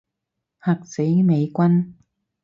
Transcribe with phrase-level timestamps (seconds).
[0.63, 1.93] 嚇死美軍